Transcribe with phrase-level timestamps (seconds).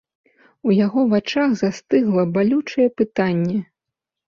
[0.69, 3.65] У яго вачах застыгла балючае пытанне.